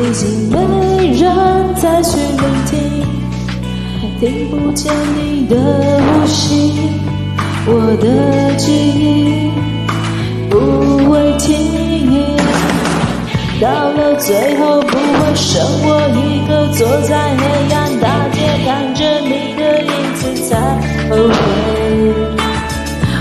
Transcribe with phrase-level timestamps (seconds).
[0.00, 0.56] 已经没
[1.14, 2.78] 人再去聆听，
[4.20, 6.72] 听不见你的呼吸，
[7.66, 9.50] 我的记忆
[10.48, 10.56] 不
[11.10, 11.48] 会停。
[13.60, 17.42] 到了最后，不会剩我一个坐在黑
[17.74, 20.54] 暗大街，看着你的影子才
[21.10, 21.34] 后悔。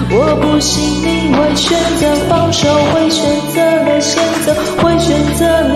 [0.09, 5.66] 我不信你会选择放手，会选择了先走，会选择，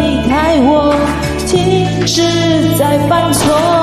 [2.14, 3.81] 是在犯错。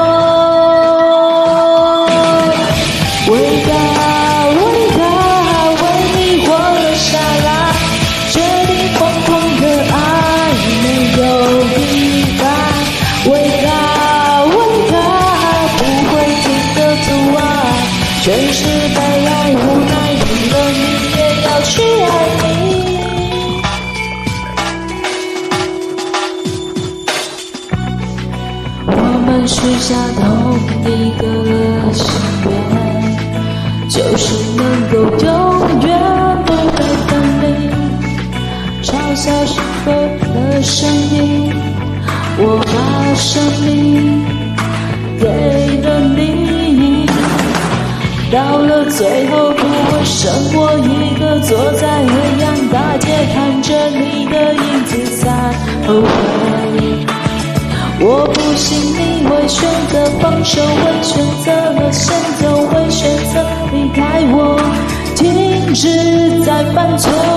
[29.89, 30.20] 下同
[30.84, 30.86] 一
[31.17, 31.22] 个
[31.94, 32.05] 心
[32.44, 32.47] 愿，
[33.89, 34.22] 就是
[34.55, 35.27] 能够永
[35.81, 35.89] 远
[36.44, 37.44] 不会分离。
[38.83, 39.55] 嘲笑是
[39.86, 39.86] 否
[40.20, 41.16] 的声音，
[42.36, 42.69] 我把
[43.14, 43.66] 生命
[45.19, 45.25] 给
[45.81, 46.20] 了你。
[48.31, 48.98] 到了最
[49.31, 52.12] 后，不会剩我一个坐在黑
[52.44, 55.25] 暗大街，看着你的影子在
[55.87, 56.06] 后悔。
[58.00, 64.59] 我不信你会选择放手，会选择了先走，会选择离开我，
[65.15, 67.28] 停止再犯错。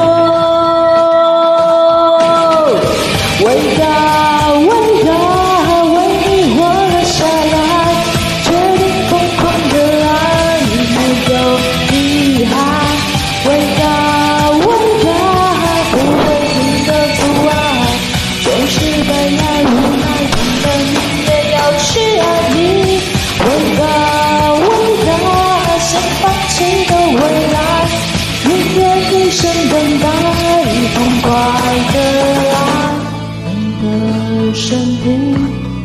[34.71, 35.35] 身体，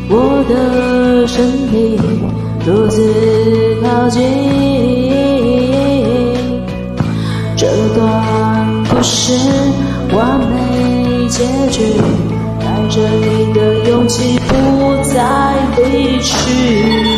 [0.08, 1.98] 我的身体
[2.64, 3.02] 独自
[3.82, 4.22] 靠近，
[7.56, 7.66] 这
[7.96, 9.32] 段故事
[10.14, 11.42] 完美结
[11.72, 11.82] 局，
[12.60, 14.54] 带着你的勇气不
[15.02, 15.16] 再
[15.82, 17.15] 离去。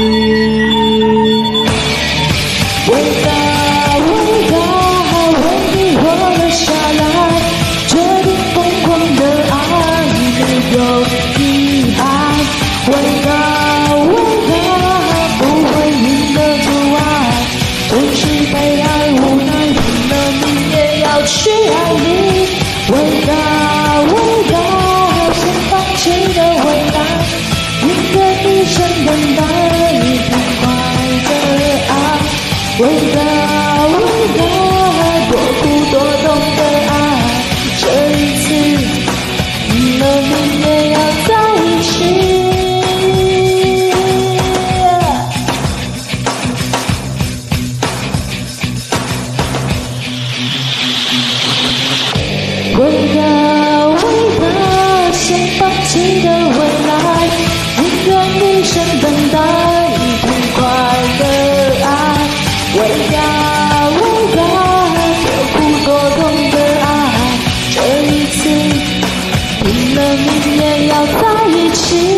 [70.11, 72.18] 我明天要在一起。